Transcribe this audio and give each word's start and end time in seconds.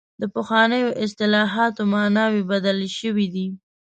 د 0.21 0.23
پخوانیو 0.33 0.95
اصطلاحاتو 1.05 1.81
معناوې 1.93 2.41
بدلې 2.51 2.89
شوې 2.99 3.27
دي. 3.33 3.47